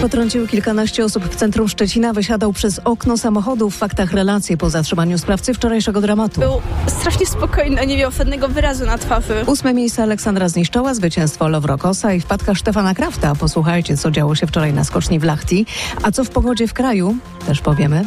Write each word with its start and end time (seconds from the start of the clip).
Potrącił 0.00 0.46
kilkanaście 0.46 1.04
osób 1.04 1.24
w 1.24 1.36
centrum 1.36 1.68
Szczecina, 1.68 2.12
wysiadał 2.12 2.52
przez 2.52 2.80
okno 2.84 3.18
samochodu. 3.18 3.70
W 3.70 3.76
faktach 3.76 4.12
relacje 4.12 4.56
po 4.56 4.70
zatrzymaniu 4.70 5.18
sprawcy 5.18 5.54
wczorajszego 5.54 6.00
dramatu. 6.00 6.40
Był 6.40 6.60
strasznie 6.86 7.26
spokojny, 7.26 7.86
nie 7.86 7.96
miał 7.96 8.10
żadnego 8.10 8.48
wyrazu 8.48 8.86
na 8.86 8.98
twarzy. 8.98 9.44
Ósme 9.46 9.74
miejsce 9.74 10.02
Aleksandra 10.02 10.48
Zniszczoła, 10.48 10.94
zwycięstwo 10.94 11.48
Lowrokosa 11.48 12.12
i 12.12 12.20
wpadka 12.20 12.54
Stefana 12.54 12.94
Krafta. 12.94 13.34
Posłuchajcie, 13.34 13.96
co 13.96 14.10
działo 14.10 14.34
się 14.34 14.46
wczoraj 14.46 14.72
na 14.72 14.84
skoczni 14.84 15.18
w 15.18 15.24
Lachti. 15.24 15.66
A 16.02 16.12
co 16.12 16.24
w 16.24 16.30
pogodzie 16.30 16.68
w 16.68 16.74
kraju? 16.74 17.16
Też 17.46 17.60
powiemy. 17.60 18.04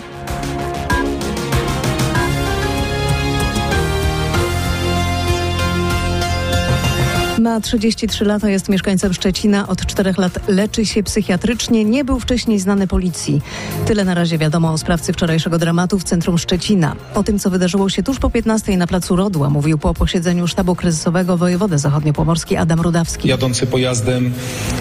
Ma 7.42 7.62
33 7.62 8.26
lata, 8.26 8.50
jest 8.50 8.70
mieszkańcem 8.70 9.14
Szczecina. 9.14 9.68
Od 9.68 9.86
czterech 9.86 10.18
lat 10.18 10.40
leczy 10.48 10.86
się 10.86 11.04
psychiatrycznie. 11.04 11.86
Nie 11.86 12.06
był 12.06 12.20
wcześniej 12.20 12.60
znany 12.60 12.88
policji. 12.88 13.42
Tyle 13.86 14.06
na 14.06 14.14
razie 14.14 14.38
wiadomo 14.38 14.72
o 14.72 14.78
sprawcy 14.78 15.14
wczorajszego 15.14 15.58
dramatu 15.58 16.00
w 16.00 16.04
centrum 16.04 16.38
Szczecina. 16.38 16.96
O 17.16 17.24
tym, 17.24 17.40
co 17.40 17.50
wydarzyło 17.50 17.90
się 17.90 18.04
tuż 18.04 18.20
po 18.20 18.30
15 18.30 18.78
na 18.78 18.88
placu 18.88 19.16
Rodła, 19.16 19.50
mówił 19.50 19.78
po 19.78 19.94
posiedzeniu 19.94 20.48
sztabu 20.48 20.76
kryzysowego 20.76 21.38
wojewody 21.38 21.78
zachodniopomorski 21.78 22.58
Adam 22.58 22.82
Rudawski. 22.82 23.28
Jadący 23.28 23.68
pojazdem 23.68 24.34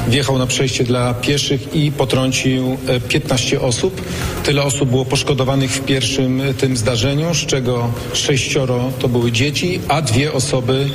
wjechał 0.08 0.38
na 0.38 0.47
przejście 0.47 0.84
dla 0.84 1.14
pieszych 1.14 1.74
i 1.74 1.92
potrącił 1.92 2.77
15 3.08 3.61
osób. 3.61 4.02
Tyle 4.45 4.62
osób 4.62 4.91
było 4.91 5.05
poszkodowanych 5.05 5.70
w 5.70 5.80
pierwszym 5.80 6.42
tym 6.58 6.77
zdarzeniu, 6.77 7.34
z 7.34 7.47
czego 7.47 7.91
sześcioro 8.12 8.91
to 8.98 9.08
były 9.08 9.33
dzieci, 9.33 9.80
a 9.88 10.02
dwie 10.02 10.33
osoby 10.33 10.86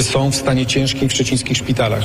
są 0.00 0.30
w 0.30 0.36
stanie 0.36 0.66
ciężkim 0.66 1.08
szczecińskich 1.14 1.56
szpitalach. 1.56 2.04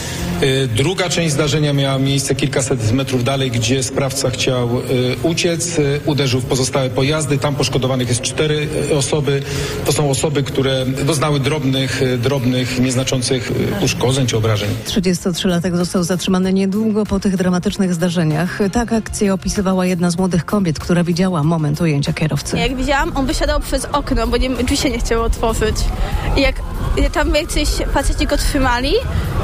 Druga 0.75 1.09
część 1.09 1.33
zdarzenia 1.33 1.73
miała 1.73 1.99
miejsce 1.99 2.35
kilkaset 2.35 2.91
metrów 2.91 3.23
dalej, 3.23 3.51
gdzie 3.51 3.83
sprawca 3.83 4.29
chciał 4.29 4.69
uciec, 5.23 5.77
uderzył 6.05 6.39
w 6.41 6.45
pozostałe 6.45 6.89
pojazdy. 6.89 7.37
Tam 7.37 7.55
poszkodowanych 7.55 8.07
jest 8.09 8.21
cztery 8.21 8.67
osoby. 8.97 9.41
To 9.85 9.91
są 9.91 10.09
osoby, 10.09 10.43
które 10.43 10.85
doznały 10.85 11.39
drobnych, 11.39 12.01
drobnych, 12.17 12.79
nieznaczących 12.79 13.51
uszkodzeń 13.81 14.27
czy 14.27 14.37
obrażeń. 14.37 14.69
33-latek 14.87 15.75
został 15.77 16.03
zatrzymany 16.03 16.53
niedługo 16.53 17.05
po 17.05 17.19
tych 17.19 17.37
dramatycznych 17.37 17.93
zdarzeniach. 17.93 18.59
Tak 18.71 18.93
akcję 18.93 19.33
opisywała 19.33 19.85
jedna 19.85 20.11
z 20.11 20.17
młodych 20.17 20.45
kobiet, 20.45 20.79
która 20.79 21.03
widziała 21.03 21.43
moment 21.43 21.81
ujęcia 21.81 22.13
kierowcy. 22.13 22.57
Jak 22.57 22.75
widziałam, 22.75 23.11
on 23.15 23.25
wysiadał 23.25 23.59
przez 23.59 23.85
okno, 23.85 24.27
bo 24.27 24.37
nie, 24.37 24.49
drzwi 24.49 24.77
się 24.77 24.89
nie 24.89 24.99
chciało 24.99 25.23
otworzyć. 25.23 25.75
I 26.37 26.41
jak 26.41 26.55
tam 27.07 27.35
jacyś 27.35 27.69
faceci 27.93 28.27
go 28.27 28.37
trzymali 28.37 28.93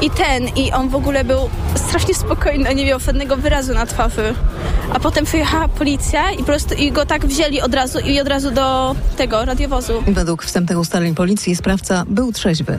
i 0.02 0.10
ten, 0.10 0.48
i 0.56 0.72
on 0.72 0.88
w 0.88 0.94
ogóle 0.94 1.24
był 1.24 1.38
strasznie 1.74 2.14
spokojny, 2.14 2.74
nie 2.74 2.84
miał 2.84 3.00
żadnego 3.00 3.36
wyrazu 3.36 3.74
na 3.74 3.86
twarzy. 3.86 4.34
A 4.92 5.00
potem 5.00 5.24
przyjechała 5.24 5.68
policja 5.68 6.32
i 6.32 6.38
po 6.38 6.44
prostu 6.44 6.74
i 6.74 6.92
go 6.92 7.06
tak 7.06 7.26
wzięli 7.26 7.60
od 7.60 7.74
razu 7.74 7.98
i 7.98 8.20
od 8.20 8.28
razu 8.28 8.50
do 8.50 8.96
tego 9.16 9.44
radiowozu. 9.44 10.02
Według 10.06 10.44
wstępnych 10.44 10.78
ustaleń 10.78 11.14
policji 11.14 11.56
sprawca 11.56 12.04
był 12.08 12.32
trzeźwy. 12.32 12.78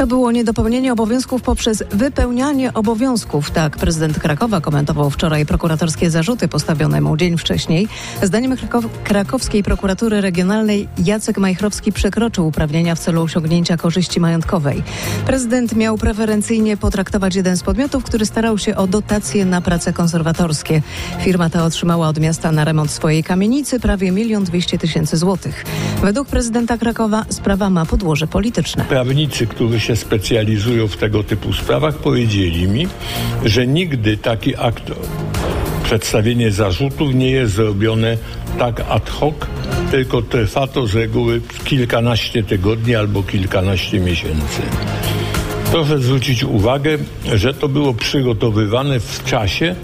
To 0.00 0.06
było 0.06 0.32
niedopełnienie 0.32 0.92
obowiązków 0.92 1.42
poprzez 1.42 1.84
wypełnianie 1.90 2.74
obowiązków. 2.74 3.50
Tak 3.50 3.76
prezydent 3.76 4.18
Krakowa 4.18 4.60
komentował 4.60 5.10
wczoraj 5.10 5.46
prokuratorskie 5.46 6.10
zarzuty 6.10 6.48
postawione 6.48 7.00
mu 7.00 7.16
dzień 7.16 7.38
wcześniej. 7.38 7.88
Zdaniem 8.22 8.56
Krakow 8.56 8.84
krakowskiej 9.04 9.62
prokuratury 9.62 10.20
regionalnej 10.20 10.88
Jacek 11.04 11.38
Majchrowski 11.38 11.92
przekroczył 11.92 12.46
uprawnienia 12.46 12.94
w 12.94 12.98
celu 12.98 13.22
osiągnięcia 13.22 13.76
korzyści 13.76 14.20
majątkowej. 14.20 14.82
Prezydent 15.26 15.76
miał 15.76 15.98
preferencyjnie 15.98 16.76
potraktować 16.76 17.34
jeden 17.34 17.56
z 17.56 17.62
podmiotów, 17.62 18.04
który 18.04 18.26
starał 18.26 18.58
się 18.58 18.76
o 18.76 18.86
dotacje 18.86 19.44
na 19.44 19.60
prace 19.60 19.92
konserwatorskie. 19.92 20.82
Firma 21.20 21.50
ta 21.50 21.64
otrzymała 21.64 22.08
od 22.08 22.20
miasta 22.20 22.52
na 22.52 22.64
remont 22.64 22.90
swojej 22.90 23.24
kamienicy 23.24 23.80
prawie 23.80 24.12
milion 24.12 24.44
dwieście 24.44 24.78
tysięcy 24.78 25.16
złotych. 25.16 25.64
Według 26.02 26.28
prezydenta 26.28 26.78
Krakowa 26.78 27.24
sprawa 27.28 27.70
ma 27.70 27.86
podłoże 27.86 28.26
polityczne. 28.26 28.84
Prawnicy, 28.84 29.46
którzy 29.46 29.80
się 29.80 29.89
specjalizują 29.96 30.88
w 30.88 30.96
tego 30.96 31.22
typu 31.22 31.52
sprawach, 31.52 31.94
powiedzieli 31.94 32.68
mi, 32.68 32.86
że 33.44 33.66
nigdy 33.66 34.16
taki 34.16 34.56
akt, 34.56 34.92
przedstawienie 35.84 36.50
zarzutów 36.50 37.14
nie 37.14 37.30
jest 37.30 37.52
zrobione 37.52 38.18
tak 38.58 38.82
ad 38.88 39.10
hoc, 39.10 39.34
tylko 39.90 40.22
trwa 40.22 40.66
to 40.66 40.86
z 40.86 40.94
reguły 40.94 41.40
kilkanaście 41.64 42.42
tygodni 42.42 42.94
albo 42.94 43.22
kilkanaście 43.22 44.00
miesięcy. 44.00 44.62
Proszę 45.70 45.98
zwrócić 45.98 46.44
uwagę, 46.44 46.98
że 47.34 47.54
to 47.54 47.68
było 47.68 47.94
przygotowywane 47.94 49.00
w 49.00 49.24
czasie, 49.24 49.74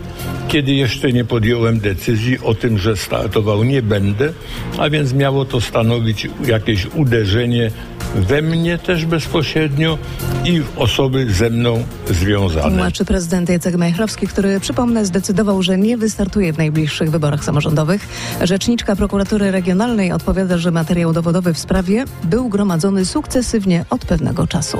kiedy 0.48 0.72
jeszcze 0.72 1.12
nie 1.12 1.24
podjąłem 1.24 1.80
decyzji 1.80 2.38
o 2.42 2.54
tym, 2.54 2.78
że 2.78 2.96
startował 2.96 3.64
nie 3.64 3.82
będę, 3.82 4.32
a 4.78 4.90
więc 4.90 5.12
miało 5.12 5.44
to 5.44 5.60
stanowić 5.60 6.28
jakieś 6.46 6.86
uderzenie 6.94 7.70
we 8.14 8.42
mnie 8.42 8.78
też 8.78 9.06
bezpośrednio 9.06 9.98
i 10.44 10.60
w 10.60 10.78
osoby 10.78 11.32
ze 11.32 11.50
mną 11.50 11.84
związane. 12.10 12.68
Tłumaczy 12.68 13.04
prezydent 13.04 13.48
Jacek 13.48 13.76
Majchrowski, 13.76 14.26
który, 14.26 14.60
przypomnę, 14.60 15.06
zdecydował, 15.06 15.62
że 15.62 15.78
nie 15.78 15.96
wystartuje 15.96 16.52
w 16.52 16.58
najbliższych 16.58 17.10
wyborach 17.10 17.44
samorządowych. 17.44 18.08
Rzeczniczka 18.42 18.96
prokuratury 18.96 19.50
regionalnej 19.50 20.12
odpowiada, 20.12 20.58
że 20.58 20.70
materiał 20.70 21.12
dowodowy 21.12 21.54
w 21.54 21.58
sprawie 21.58 22.04
był 22.24 22.48
gromadzony 22.48 23.04
sukcesywnie 23.04 23.84
od 23.90 24.04
pewnego 24.04 24.46
czasu. 24.46 24.78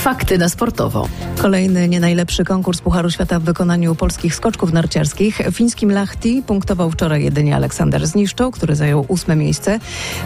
Fakty 0.00 0.38
na 0.38 0.48
sportowo. 0.48 1.08
Kolejny 1.42 1.88
nie 1.88 2.00
najlepszy 2.00 2.44
konkurs 2.44 2.80
Pucharu 2.80 3.10
Świata 3.10 3.40
w 3.40 3.42
wykonaniu 3.42 3.94
polskich 3.94 4.34
skoczków 4.34 4.72
narciarskich. 4.72 5.38
W 5.38 5.56
fińskim 5.56 5.92
Lahti 5.92 6.42
punktował 6.46 6.90
wczoraj 6.90 7.24
jedynie 7.24 7.56
Aleksander 7.56 8.06
Zniszczą, 8.06 8.50
który 8.50 8.76
zajął 8.76 9.04
ósme 9.08 9.36
miejsce. 9.36 9.78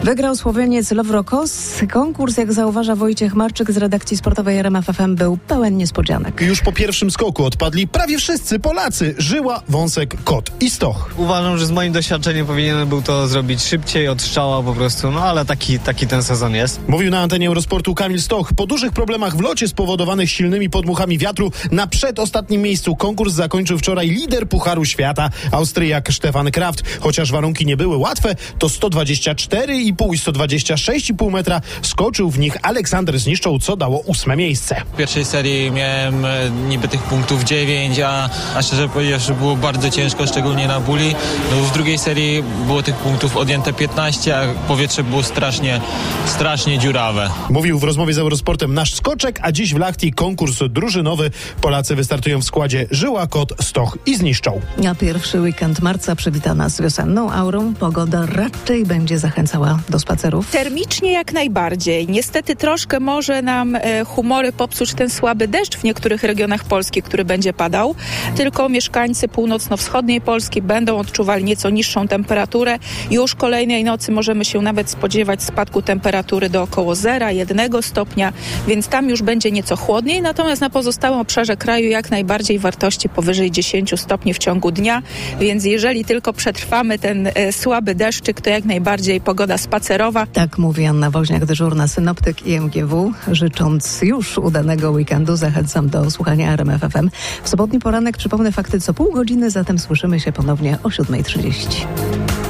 Wygrał 0.03 0.37
Słoweniec 0.37 0.91
Lowrokos. 0.91 1.81
Konkurs, 1.93 2.37
jak 2.37 2.53
zauważa 2.53 2.97
Wojciech 2.97 3.35
Marczyk 3.35 3.71
z 3.71 3.77
redakcji 3.77 4.17
sportowej 4.17 4.59
RMF 4.59 4.87
FM, 4.87 5.15
był 5.15 5.37
pełen 5.37 5.77
niespodzianek. 5.77 6.41
Już 6.41 6.61
po 6.61 6.73
pierwszym 6.73 7.11
skoku 7.11 7.45
odpadli 7.45 7.89
prawie 7.89 8.19
wszyscy 8.19 8.59
Polacy. 8.59 9.15
Żyła, 9.19 9.63
Wąsek, 9.69 10.17
Kot 10.25 10.51
i 10.61 10.71
Stoch. 10.71 11.11
Uważam, 11.17 11.59
że 11.59 11.67
z 11.67 11.71
moim 11.71 11.93
doświadczeniem 11.93 12.47
powinienem 12.47 12.89
był 12.89 13.03
to 13.03 13.29
zrobić 13.29 13.63
szybciej, 13.63 14.09
od 14.09 14.23
strzała 14.23 14.63
po 14.63 14.73
prostu, 14.73 15.11
no 15.11 15.21
ale 15.21 15.45
taki, 15.45 15.79
taki 15.79 16.07
ten 16.07 16.23
sezon 16.23 16.55
jest. 16.55 16.81
Mówił 16.89 17.11
na 17.11 17.21
antenie 17.21 17.49
Eurosportu 17.49 17.95
Kamil 17.95 18.23
Stoch. 18.23 18.53
Po 18.53 18.67
dużych 18.67 18.93
problemach 18.93 19.37
w 19.37 19.41
locie 19.41 19.64
spowodowanych 19.69 20.31
silnymi 20.31 20.71
podmuchami 20.71 21.19
wiatru 21.19 21.53
na 21.71 21.87
przedostatnim 21.87 22.63
miejscu 22.63 22.97
konkurs 22.97 23.35
zakończył 23.35 23.79
wczoraj 23.79 24.11
lider 24.11 24.49
Pucharu 24.49 24.85
Świata, 24.85 25.31
Austriak 25.51 26.13
Stefan 26.13 26.51
Kraft. 26.51 26.83
Chociaż 27.01 27.33
warunki 27.33 27.67
nie 27.67 27.77
były 27.77 27.97
łatwe, 27.97 28.35
to 28.59 28.67
124,5 28.67 30.15
i 30.15 30.19
126,5 30.19 31.33
metra 31.33 31.61
skoczył 31.83 32.31
w 32.31 32.39
nich 32.39 32.57
Aleksander 32.63 33.19
Zniszczą, 33.19 33.59
co 33.59 33.77
dało 33.77 33.99
ósme 33.99 34.37
miejsce. 34.37 34.83
W 34.95 34.97
pierwszej 34.97 35.25
serii 35.25 35.71
miałem 35.71 36.25
e, 36.25 36.51
niby 36.51 36.89
tych 36.89 37.03
punktów 37.03 37.45
9, 37.45 38.01
a, 38.01 38.31
a 38.55 38.63
szczerze 38.63 38.89
powiedziawszy 38.89 39.35
było 39.35 39.57
bardzo 39.57 39.91
ciężko, 39.91 40.27
szczególnie 40.27 40.69
na 40.69 40.81
buli. 40.81 41.15
No, 41.51 41.57
w 41.57 41.73
drugiej 41.73 41.99
serii 41.99 42.43
było 42.67 42.83
tych 42.83 42.95
punktów 42.95 43.37
odjęte 43.37 43.73
15, 43.73 44.39
a 44.39 44.55
powietrze 44.69 45.05
było 45.05 45.23
strasznie, 45.23 45.81
strasznie 46.27 46.79
dziurawe. 46.79 47.31
Mówił 47.51 47.79
w 47.79 47.85
rozmowie 47.85 48.15
z 48.15 48.19
Eurosportem 48.19 48.75
nasz 48.75 48.95
skoczek, 48.95 49.39
a 49.43 49.53
dziś 49.55 49.75
w 49.75 49.79
Lachti 49.79 50.13
konkurs 50.13 50.59
drużynowy. 50.71 51.31
Polacy 51.61 51.97
wystartują 51.97 52.41
w 52.41 52.45
składzie 52.45 52.87
Żyła, 52.91 53.27
Kot, 53.27 53.53
Stoch 53.61 53.99
i 54.07 54.17
Zniszczą. 54.17 54.61
Na 54.79 54.95
pierwszy 54.95 55.41
weekend 55.41 55.83
marca 55.83 56.17
przywita 56.17 56.55
nas 56.55 56.81
wiosenną 56.81 57.33
aurą. 57.33 57.75
Pogoda 57.75 58.27
raczej 58.27 58.85
będzie 58.85 59.19
zachęcała 59.19 59.79
do 59.89 59.99
spacerów. 59.99 60.51
Termicznie 60.51 61.13
jak 61.13 61.33
najbardziej. 61.33 62.09
Niestety 62.09 62.57
troszkę 62.57 63.01
może 63.01 63.43
nam 63.43 63.77
e, 63.77 64.05
humory 64.05 64.53
popsuć 64.53 64.95
ten 64.95 65.11
słaby 65.11 65.49
deszcz 65.49 65.77
w 65.77 65.85
niektórych 65.85 66.23
regionach 66.23 66.65
Polski, 66.65 67.03
który 67.03 67.25
będzie 67.25 67.53
padał. 67.53 67.95
Tylko 68.37 68.69
mieszkańcy 68.69 69.29
północno-wschodniej 69.29 70.21
Polski 70.21 70.63
będą 70.63 70.99
odczuwali 70.99 71.45
nieco 71.45 71.71
niższą 71.71 72.09
temperaturę. 72.09 72.79
Już 73.11 73.35
kolejnej 73.35 73.85
nocy 73.85 74.13
możemy 74.13 74.45
się 74.45 74.63
nawet 74.63 74.91
spodziewać 74.91 75.43
spadku 75.43 75.83
temperatury 75.83 76.51
do 76.51 76.63
około 76.63 76.93
0,1 76.93 77.83
stopnia, 77.83 78.33
więc 78.69 78.89
tam 78.89 79.11
już 79.11 79.23
będzie 79.23 79.44
nieco 79.53 79.77
chłodniej. 79.77 80.23
Natomiast 80.23 80.61
na 80.61 80.71
pozostałym 80.71 81.21
obszarze 81.21 81.57
kraju 81.57 81.89
jak 81.89 82.11
najbardziej 82.11 82.59
wartości 82.59 83.09
powyżej 83.09 83.51
10 83.51 84.01
stopni 84.01 84.35
w 84.35 84.39
ciągu 84.39 84.71
dnia. 84.71 85.03
Więc 85.41 85.65
jeżeli 85.65 86.05
tylko 86.05 86.33
przetrwamy 86.33 86.99
ten 86.99 87.31
e, 87.35 87.53
słaby 87.53 87.95
deszczyk, 87.95 88.41
to 88.41 88.51
jak 88.51 88.65
najbardziej 88.65 89.21
pogoda 89.21 89.59
spacerowa. 89.59 90.27
Tak 90.27 90.59
mówi 90.59 90.87
Anna 90.87 91.11
Woźniak, 91.11 91.45
dyżurna 91.45 91.89
synoptyk 91.89 92.47
i 92.47 92.55
MGW. 92.61 93.13
Życząc 93.29 94.03
już 94.03 94.39
udanego 94.39 94.91
weekendu, 94.91 95.37
zachęcam 95.37 95.89
do 95.89 96.11
słuchania 96.11 96.53
RMF 96.53 96.81
FM. 96.81 97.11
W 97.43 97.49
sobotni 97.49 97.79
poranek 97.79 98.17
przypomnę 98.17 98.53
fakty 98.53 98.81
co 98.81 98.95
pół 98.95 99.13
godziny, 99.13 99.51
zatem 99.51 99.79
słyszymy 99.79 100.21
się 100.21 100.33
ponownie 100.33 100.79
o 100.83 100.89
7.30. 100.89 101.87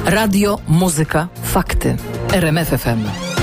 Radio, 0.05 0.59
muzyka, 0.67 1.27
fakty. 1.43 1.97
RMF 2.33 2.69
FM. 2.69 3.34